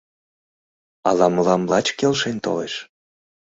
[1.09, 2.73] Ала мылам лач келшен толеш?